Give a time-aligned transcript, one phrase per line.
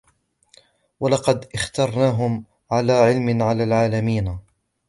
[0.99, 4.39] ولقد اخترناهم على علم على العالمين